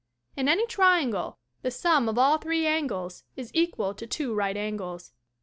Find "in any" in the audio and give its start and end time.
0.35-0.65